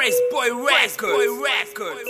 [0.00, 0.96] Praise Boy Records.
[0.96, 2.00] Boy Records.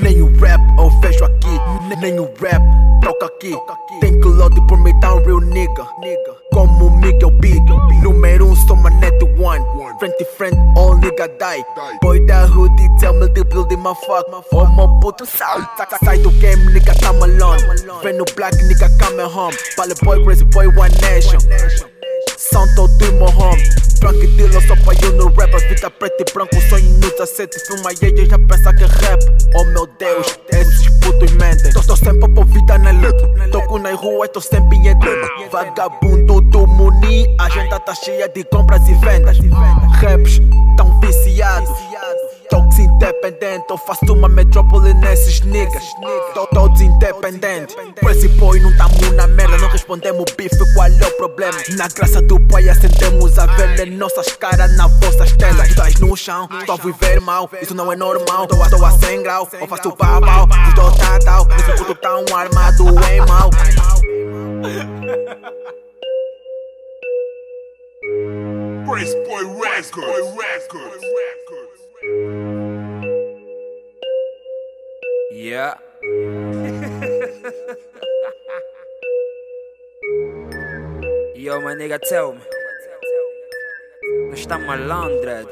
[0.00, 2.62] Nem o rap eu vejo aqui, nem o rap
[3.04, 3.54] toca aqui.
[4.00, 5.86] Tem cloud por me dar um real nigga.
[6.50, 7.60] Como Miguel Big,
[8.02, 9.62] número um, sou manete one.
[9.98, 11.62] Friend to friend, all nigga die.
[12.00, 14.24] Boy da hood, tell me the building my fuck.
[14.50, 15.60] Homo puto sal,
[16.02, 17.60] sai do game, nigga, come alone.
[18.00, 19.52] Friend no black, nigga, come home.
[19.76, 21.40] Pale boy, crazy boy, one nation.
[22.38, 23.04] São todo
[23.38, 23.60] home
[24.46, 27.92] E dealer só eu no rap A vida preta e branco, sonho no 17 Filma
[27.92, 29.20] e já pensa que é rap.
[29.54, 31.72] Oh meu Deus, esses putos mentem.
[31.72, 33.28] Tô, tô sempre por vida na luta.
[33.50, 38.44] Toco na rua e tô sempre em edema Vagabundo do Muni A tá cheia de
[38.44, 39.38] compras e vendas.
[40.00, 40.40] Raps
[40.76, 41.86] tão viciados
[42.96, 45.84] Todos independentes, eu faço uma metrópole nesses niggas.
[46.52, 49.58] Todos independentes Crazy boy não tamo na merda.
[49.58, 51.58] Não respondemos bife, qual é o problema?
[51.76, 55.68] Na graça do pai acendemos a velha nossas caras na vossas telas.
[55.74, 57.50] Tu no chão, estou a viver mal.
[57.60, 59.48] Isso não é normal, tô a, tô a 100 graus.
[59.52, 63.50] Eu faço pau pau, estou tatal Nesse puto tão armado em mal.
[68.86, 71.06] Brace Boy Records.
[75.56, 75.78] Yeah.
[81.34, 82.42] Yo, my nigga, tell me.
[84.28, 85.48] Nós está malandro.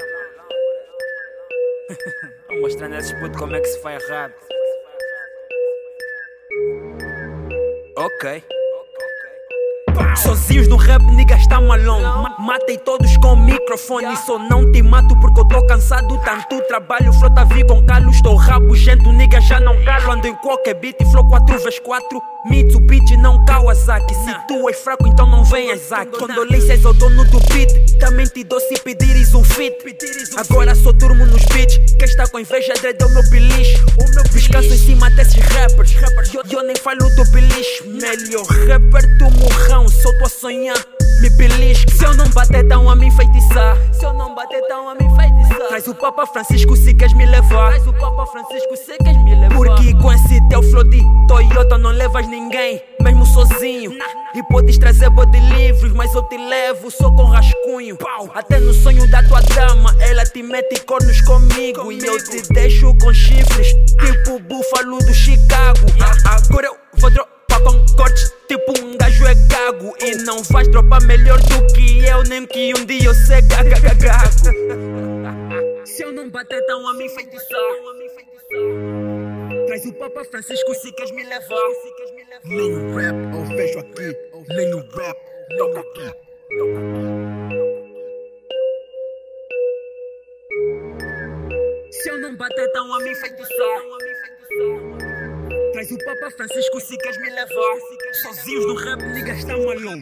[2.49, 4.35] Vou mostrar nesses putos como é que se faz rap.
[7.97, 8.45] Ok.
[10.17, 12.01] Sozinhos no rap, nigga está malão.
[12.39, 14.17] matei todos com microfone.
[14.25, 16.19] Só não te mato porque eu tô cansado.
[16.25, 18.11] Tanto trabalho, frota vi com calo.
[18.11, 20.13] Estou rabugento, nigga já não calo.
[20.13, 22.21] Ando em qualquer beat, flow 4x4.
[22.47, 24.15] Mitsubishi, não Kawasaki.
[24.15, 26.19] Se tu és fraco, então não venhas aqui.
[26.19, 27.99] Condolências ao dono do beat.
[27.99, 29.75] Também te dou se pedires um fit.
[30.37, 31.77] Agora só durmo nos beats.
[31.95, 33.79] Quem está com inveja, dread é o meu beliche.
[34.33, 35.95] Descanso em cima desses rappers.
[38.69, 40.77] Rapper do morrão só tô a sonhar.
[41.21, 43.77] Me belisco, se eu não bater, tão a me enfeitiçar.
[43.93, 45.69] Se eu não bater, tão a me enfeitiçar.
[45.69, 47.71] Traz o Papa Francisco se queres me levar.
[47.71, 49.55] Traz o Papa Francisco se queres me levar.
[49.57, 53.93] Porque com esse teu flow de Toyota não levas ninguém, mesmo sozinho.
[54.35, 57.97] E podes trazer bode livros, mas eu te levo só com rascunho.
[58.35, 61.91] Até no sonho da tua dama, ela te mete cornos comigo.
[61.91, 65.87] E eu te deixo com chifres, tipo búfalo do Chicago.
[66.25, 67.34] Agora eu vou dropar com
[67.97, 69.95] cortes, tipo um gajo é gago.
[70.01, 73.71] E não vais dropar melhor do que eu, nem que um dia eu ser gago.
[75.85, 77.61] Se eu não bater, tão a me enfeitiçar.
[79.67, 81.69] Traz o Papa Francisco se queres me levar.
[82.45, 84.17] Nem o rap eu vejo aqui,
[84.49, 85.17] nem o rap
[85.59, 86.35] toca aqui.
[91.91, 93.83] Se eu não bater, tão a me enfeitiçar.
[95.85, 97.77] Traz o Papa Francisco se queres me levar.
[98.23, 100.01] Sozinhos no rap, nigga está malão.